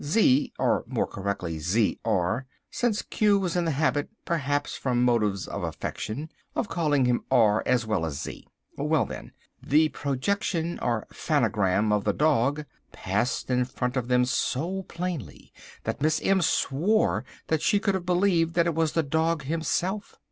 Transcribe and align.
"Z, 0.03 0.51
or 0.57 0.83
more 0.87 1.05
correctly 1.05 1.59
Z 1.59 1.99
R, 2.03 2.47
since 2.71 3.03
Q 3.03 3.37
was 3.37 3.55
in 3.55 3.65
the 3.65 3.69
habit, 3.69 4.09
perhaps 4.25 4.75
from 4.75 5.03
motives 5.03 5.47
of 5.47 5.61
affection, 5.61 6.31
of 6.55 6.67
calling 6.67 7.05
him 7.05 7.23
R 7.29 7.61
as 7.67 7.85
well 7.85 8.03
as 8.07 8.19
Z. 8.19 8.47
Well, 8.77 9.05
then, 9.05 9.31
the 9.61 9.89
projection, 9.89 10.79
or 10.79 11.05
phanogram, 11.13 11.91
of 11.93 12.03
the 12.03 12.13
dog 12.13 12.65
passed 12.91 13.51
in 13.51 13.63
front 13.63 13.95
of 13.95 14.07
them 14.07 14.25
so 14.25 14.81
plainly 14.89 15.53
that 15.83 16.01
Miss 16.01 16.19
M 16.23 16.41
swore 16.41 17.23
that 17.45 17.61
she 17.61 17.79
could 17.79 17.93
have 17.93 18.03
believed 18.03 18.55
that 18.55 18.65
it 18.65 18.73
was 18.73 18.93
the 18.93 19.03
dog 19.03 19.43
himself. 19.43 20.15